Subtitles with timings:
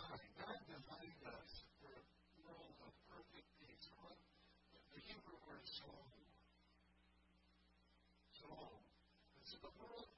[0.00, 2.04] design, God designed us for a
[2.40, 3.84] world of perfect peace.
[4.00, 4.16] What
[4.96, 6.16] the Hebrew word shalom.
[8.32, 8.80] Shalom.
[9.40, 10.09] It's so the world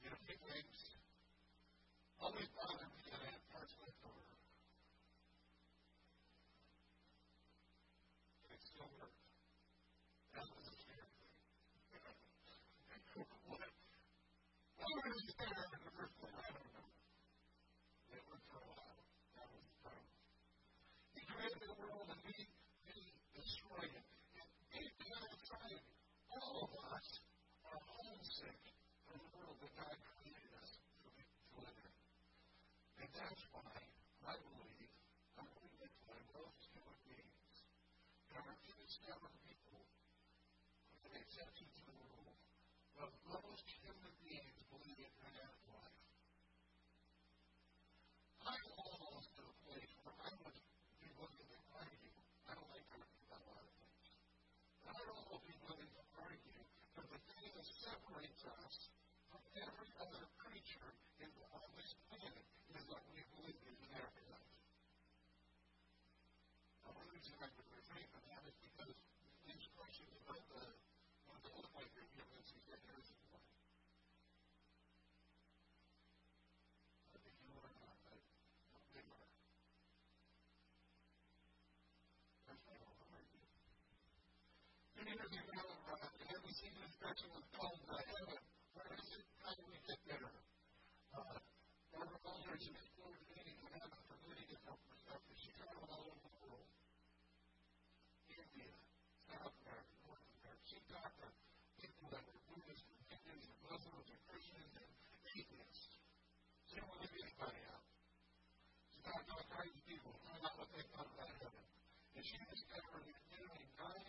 [0.01, 0.86] You know, it takes
[33.17, 33.65] That's why
[34.29, 34.93] I believe,
[35.41, 37.57] I believe that my will is what needs.
[38.29, 39.33] God, if you discover
[86.57, 88.41] see this person was called to heaven.
[88.73, 89.27] Where is it?
[89.45, 90.25] How do we get there?
[91.13, 91.37] Uh,
[91.93, 95.37] there were elders and explorers meeting in heaven from many different perspectives.
[95.37, 96.65] She traveled all over the world.
[98.33, 98.73] India,
[99.29, 100.65] South America, North America.
[100.65, 101.29] She talked to
[101.77, 104.91] people that were Buddhists and Hindus and Muslims and Christians and
[105.37, 105.93] atheists.
[106.73, 107.85] She didn't want to leave anybody out.
[108.97, 111.65] She talked to all kinds of people, found out what they thought about heaven.
[112.17, 114.09] And she discovered that nearly nine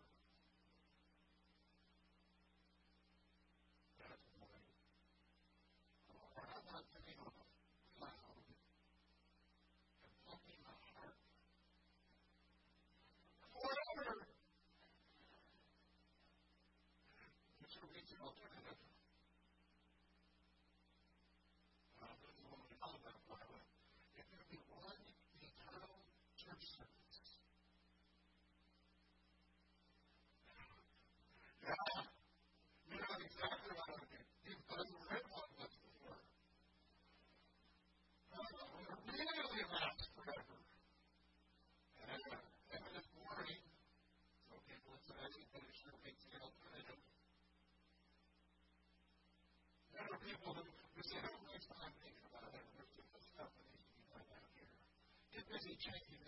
[55.51, 56.20] busy checking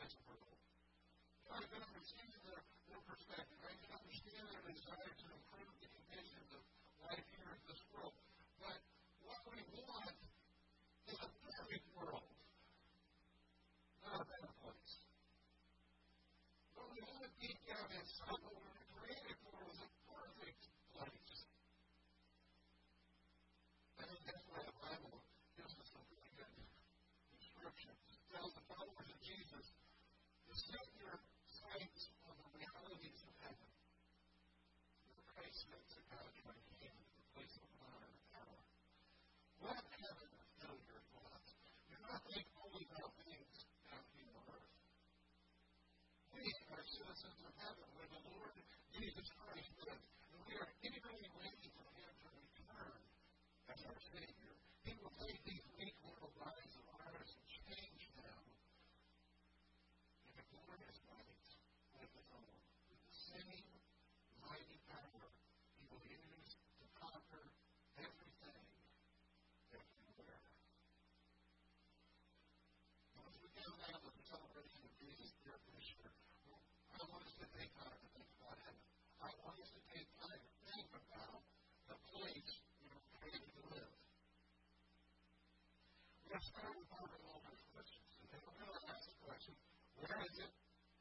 [86.44, 88.04] That's where we're pondering all those questions.
[88.20, 89.56] And then we're going to ask the question,
[89.96, 90.52] where is it?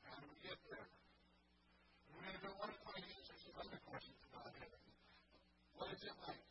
[0.07, 0.87] How do we get there?
[0.87, 4.83] And we're going to go one of my answers to other questions about heaven.
[5.75, 6.47] What is it like?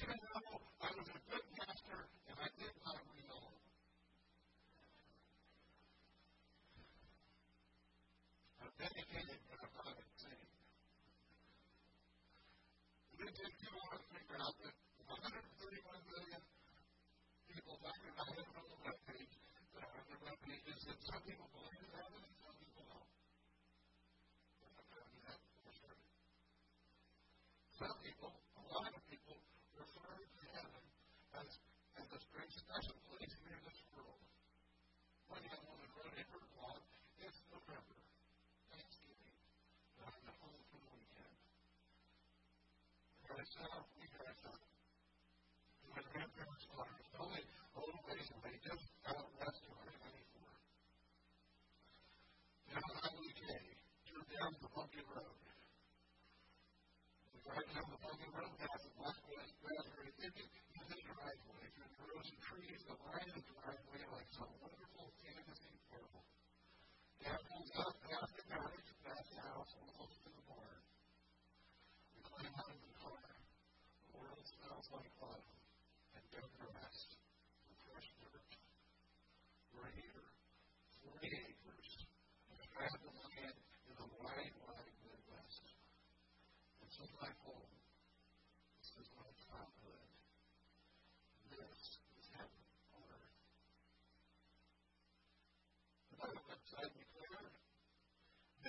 [0.00, 0.18] Sure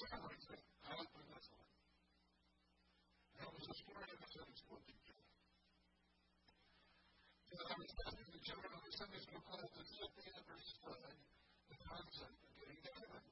[0.00, 0.58] families that
[0.96, 1.68] have been listening.
[3.36, 5.18] There was a story of a Sunday school teacher.
[7.50, 10.62] And I was asking the children of the Sunday school class to sit together and
[10.72, 11.12] study
[11.68, 13.22] the concept of getting heaven.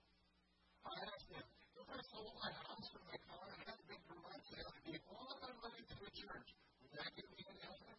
[0.88, 4.02] I asked them, if I sold my house and my car and had a big
[4.12, 4.72] garage sale
[5.08, 6.48] all of my money to a church,
[6.84, 7.96] would that get me into heaven?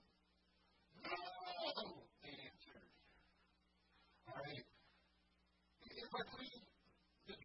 [1.09, 1.19] No,
[2.21, 2.91] they answered.
[4.29, 4.67] All right.
[5.89, 6.23] If I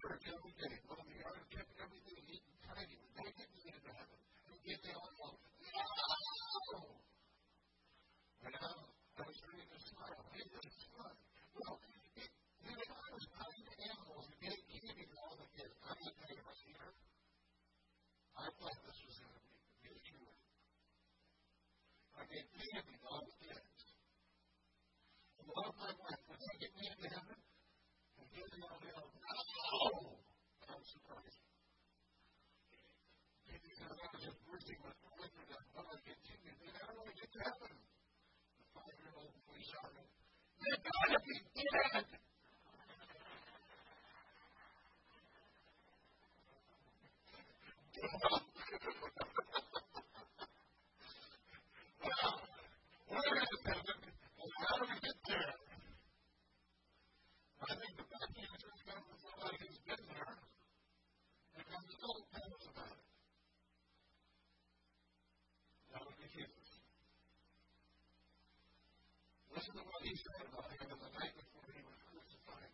[0.05, 3.69] church every day, going the yard and picking everything, eating when they get to the
[3.73, 4.19] end of heaven,
[4.53, 5.29] they get and go,
[5.65, 5.81] No!
[8.45, 8.75] now,
[9.17, 10.21] I was reading this slide.
[11.57, 11.77] Well,
[12.21, 12.31] it,
[12.61, 16.91] when I was cutting the animals and gave all the kids, I'm the favorite here.
[18.45, 19.57] I thought this was going to be,
[19.89, 20.29] a true
[22.13, 23.77] I gave all the kids.
[25.41, 26.23] And love my wife.
[26.29, 28.94] When I get me into heaven, and give me all the
[29.75, 31.43] I'm surprised.
[33.51, 37.03] Maybe because I was just bursting with wonder that what I continued, and how do
[37.03, 37.75] I get to heaven?
[37.75, 40.07] The five year old boy shouted,
[40.63, 42.07] You've got to be dead!
[48.23, 48.44] Come on.
[69.65, 72.69] Listen to what he said about him the night before he was crucified.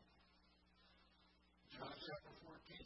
[1.71, 2.83] John chapter 14.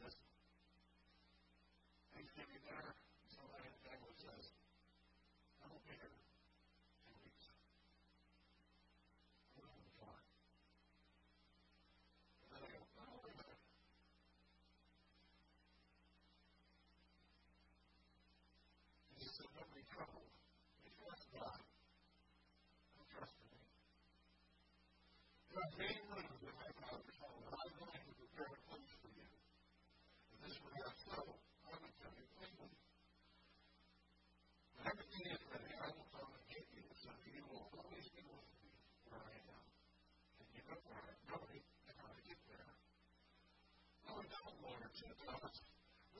[45.24, 45.56] yourselves,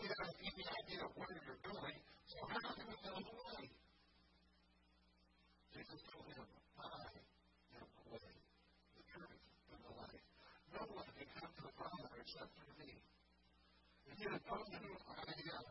[0.01, 3.35] we have an easy idea of where you're going, so how do we know the
[3.37, 3.61] way?
[5.77, 6.45] Jesus told him,
[6.79, 7.05] I
[7.75, 8.31] am the way,
[8.95, 9.43] the truth,
[9.75, 10.27] and the life.
[10.73, 12.91] No one can come to the Father except through me.
[14.09, 15.69] If you had known who I am,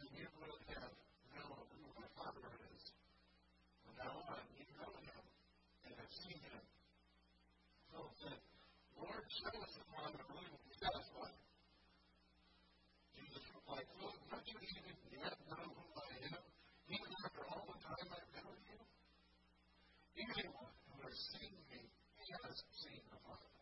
[0.00, 0.94] then you will have
[1.36, 2.82] known who my Father is.
[3.84, 5.24] From now on, you know him
[5.82, 6.62] and have seen him.
[7.92, 8.40] So said,
[8.96, 9.74] Lord, show us
[20.30, 21.82] anyone who has seen me
[22.46, 23.54] has seen the Father.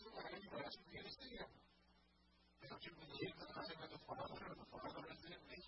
[0.00, 1.50] So why do you ask to see him?
[2.64, 5.60] Don't you believe that I am in the Father and the Father is in me?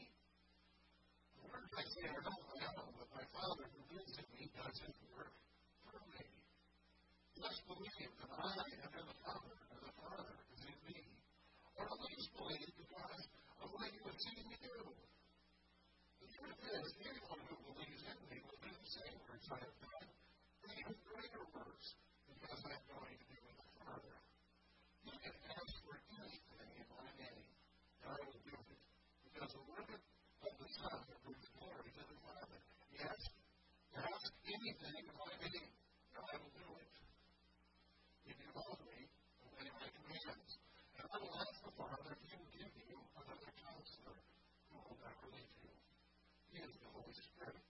[1.37, 4.77] The words I say are not know, but my Father who lives in me does
[4.81, 5.35] his work
[5.92, 6.27] through me.
[7.37, 11.01] Just believe that I am in the Father and the Father is in me.
[11.77, 13.25] Or at least believe because
[13.61, 14.77] of what you have seen me do.
[16.20, 17.60] The truth is, anyone who
[18.90, 20.11] safe or try to find
[20.74, 21.87] even greater works
[22.26, 24.14] because I'm going to be with the Father.
[25.07, 27.42] You can ask for anything in my name,
[28.03, 28.81] and I will do it.
[29.31, 32.59] Because the word of the Son will bring glory to the Father.
[32.98, 33.20] Yes,
[33.94, 35.70] ask anything in my name,
[36.11, 36.94] and I will do it.
[38.26, 38.98] If you love me,
[39.46, 40.50] obey my commands.
[40.98, 44.18] And I will ask the Father, He will give you another counselor
[44.66, 45.74] who will never leave you.
[46.50, 47.69] He is the Holy Spirit.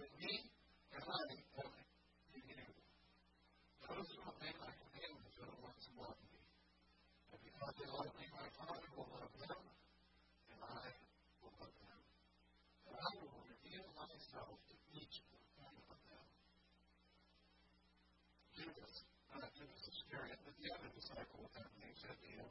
[0.00, 0.32] with me
[0.96, 2.64] as I am coming to you.
[3.84, 6.40] Those who obey my commandments are the ones who love me.
[7.36, 9.60] And because they love me, my Father will love them,
[10.56, 10.84] and I
[11.44, 12.00] will love them.
[12.88, 15.16] And I will reveal myself to each
[15.60, 16.26] one of them.
[18.56, 18.92] Jesus,
[19.36, 22.48] not Judas Iscariot, but the other disciple with that name, said to him,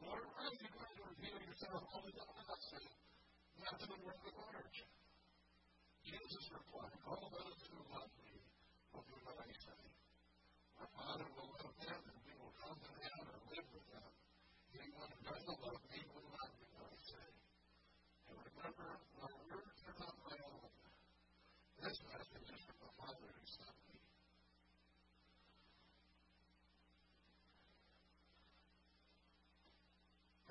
[0.00, 2.88] Lord, why are you going to reveal yourself only to us and
[3.60, 4.78] not to the world at large?
[6.04, 8.32] Jesus replied, All those who love me
[8.92, 9.82] will do what I say.
[10.76, 14.08] My Father will love them, and we will come to them and live with them.
[14.84, 17.24] Anyone who doesn't love me will not do what I say.
[18.28, 20.68] And remember, my words are not my own.
[21.80, 23.96] This message is from the Father who sent me.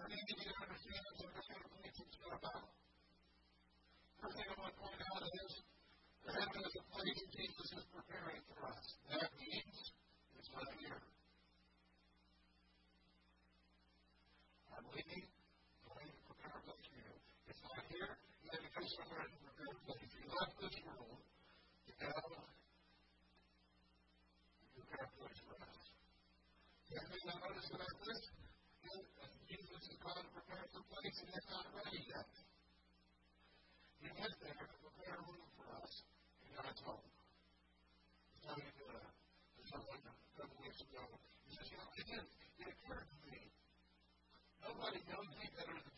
[0.02, 2.66] First thing you need to understand is what the family is about.
[4.18, 4.50] First thing
[6.44, 8.84] heaven is a place Jesus is preparing for us.
[9.16, 9.78] That means
[10.36, 11.00] it's not here.
[14.76, 17.16] I'm leaving, I'm going to prepare a place for you.
[17.48, 18.12] It's not here.
[18.44, 20.12] You had to go somewhere and prepare a place.
[20.20, 25.82] You left this world to go and prepare a place for us.
[26.92, 28.22] Have you noticed about this?
[29.48, 32.28] Jesus is going to prepare the place and it's not ready yet.
[42.68, 43.44] it occurred to me.
[44.64, 45.93] Nobody knows me better than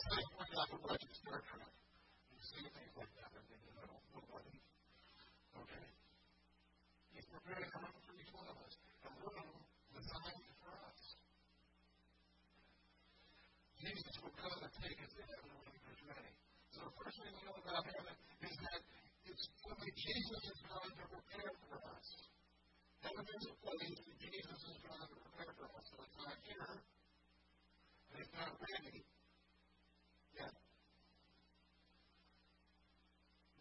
[0.00, 1.68] bring up a budget Star Trek.
[2.32, 3.84] You see things like that and think, the
[4.16, 4.56] nobody.
[5.60, 5.84] Okay?
[7.12, 8.74] He's prepared to come up for each one of us.
[8.80, 9.50] A room
[9.92, 11.00] designed for us.
[13.76, 16.32] Jesus will come and take us to heaven when he comes ready.
[16.72, 20.92] So the first thing we know about heaven is that it's only Jesus is going
[20.96, 22.08] to prepare for us.
[23.04, 25.84] Heaven is a place that Jesus is going to prepare for us.
[25.92, 26.72] So it's not here.
[26.88, 28.98] And it's not ready.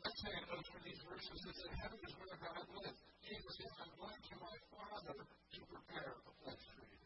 [0.10, 2.98] content of for these verses is that heaven is where God lives.
[3.22, 6.98] Jesus says, I'm going to my Father to prepare a place for you.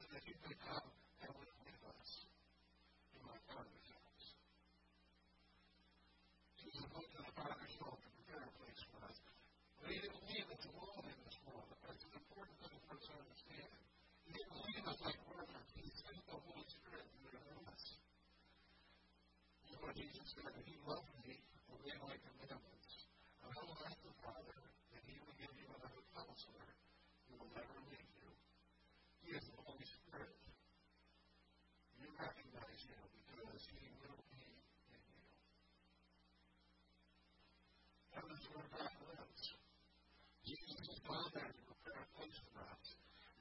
[0.00, 0.88] And that you may come
[19.92, 21.36] But Jesus said, If you love me,
[21.68, 22.92] obey my commandments.
[23.44, 24.56] And I will ask the Father,
[24.88, 26.64] and he will give you another counselor
[27.28, 28.28] who will never leave you.
[29.20, 30.40] He is the Holy Spirit.
[32.00, 34.40] You recognize him because he will be
[34.96, 35.28] in you.
[38.16, 39.44] That is where God lives.
[40.40, 42.86] Jesus has gone there to prepare a place for us.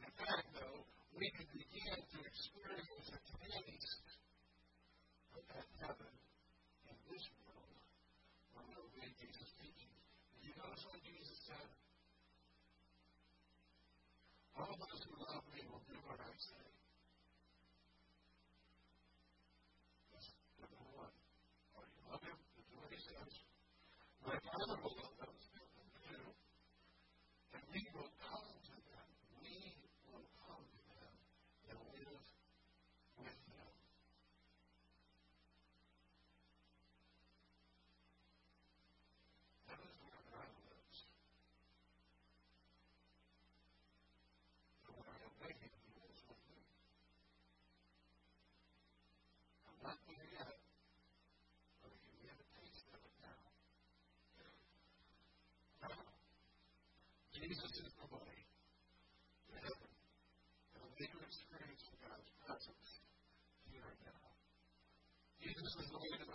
[0.04, 0.80] in fact, though,
[1.16, 3.88] we can begin to experience the candies
[5.32, 6.12] of that heaven
[10.72, 11.68] that's what Jesus said.
[14.58, 14.78] All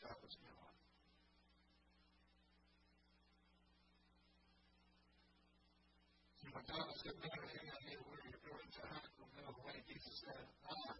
[0.00, 0.74] God was God.
[6.46, 9.52] And when God said, Man, hey, I know where you're going to, I don't know
[9.60, 10.99] why Jesus said, I uh-huh.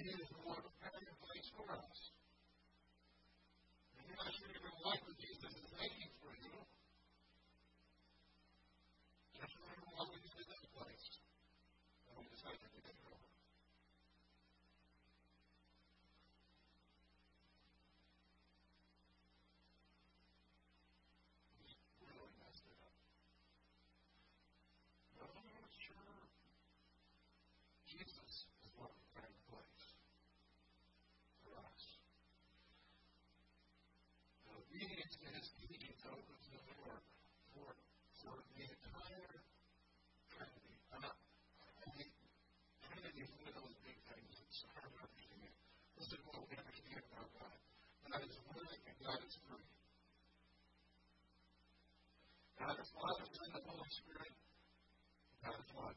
[0.00, 1.95] is the Lord's preparing place for us.
[34.76, 37.00] giving it to his obedience opens the door
[37.56, 37.72] for,
[38.20, 39.34] for the entire
[40.28, 40.76] Trinity.
[40.92, 41.96] i Uh, the
[42.84, 44.28] Trinity is one of those big things.
[44.36, 45.52] that's hard to understand.
[45.96, 47.58] This is what we understand about God.
[48.06, 49.68] God is willing and God is free.
[52.60, 54.34] God is Father, Son, and the Holy Spirit.
[55.40, 55.96] God is one.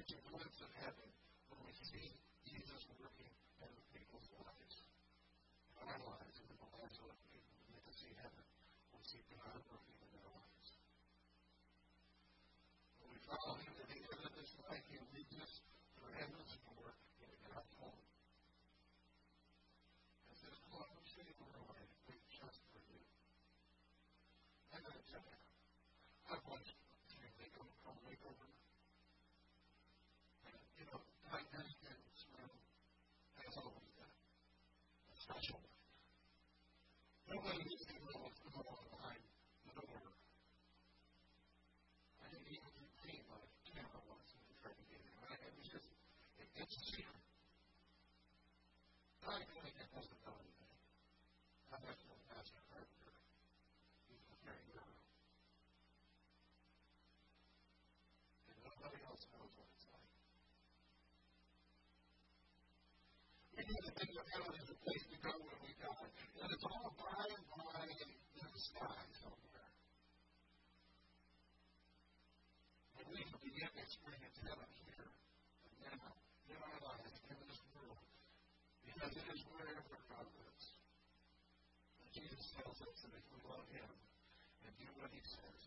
[0.00, 1.08] such a glimpse of heaven
[1.52, 2.08] when we see
[2.48, 3.28] Jesus working
[3.60, 4.76] in people's lives,
[5.76, 7.52] in our lives, and in the lives of other people.
[7.68, 8.44] We get to see heaven.
[8.96, 10.68] We see God working in our lives.
[12.96, 13.59] When we follow
[35.30, 35.62] threshold.
[37.30, 39.20] Nobody needs to know what's going on behind
[39.70, 40.10] the door.
[42.18, 42.72] I didn't even
[43.06, 45.42] think what a camera was when I to get it.
[45.46, 45.88] It was just,
[46.58, 47.09] it's a secret.
[64.00, 66.08] think what heaven is a place to go when we die.
[66.40, 69.68] And it's all by and by in the sky somewhere.
[72.96, 76.08] But we can begin to experience heaven here and now
[76.48, 78.00] in our lives, in this world,
[78.88, 80.64] because it is wherever God lives.
[82.00, 83.90] And Jesus tells us that if we love Him
[84.64, 85.60] and do what He says,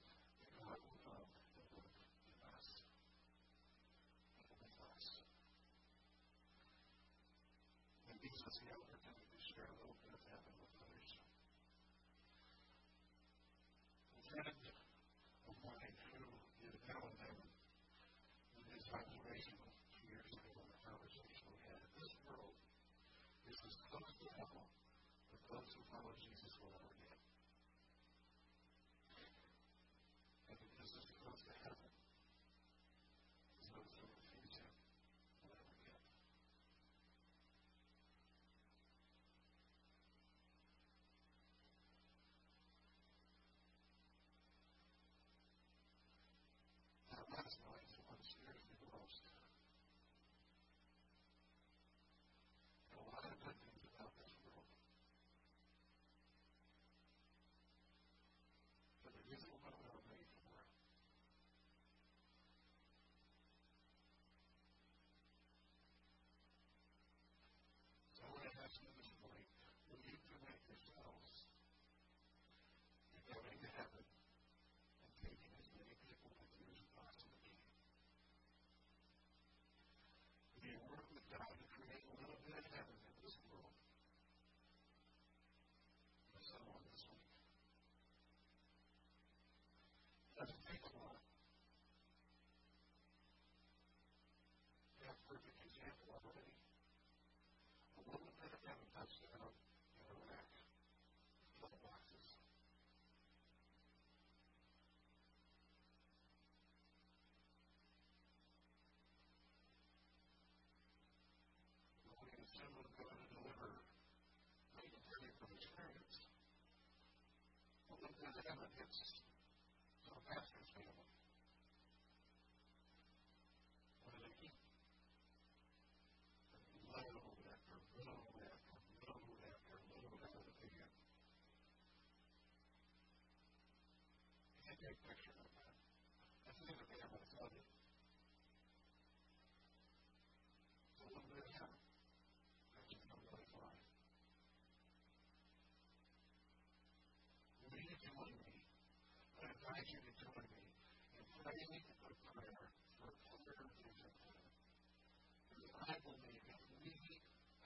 [23.67, 24.65] is close to heaven,
[25.31, 26.42] but those who follow Jesus.